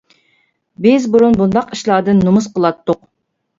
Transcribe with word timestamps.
بىز 0.85 1.05
بۇرۇن 1.17 1.37
بۇنداق 1.43 1.77
ئىشلاردىن 1.77 2.25
نومۇس 2.25 2.51
قىلاتتۇق. 2.59 3.03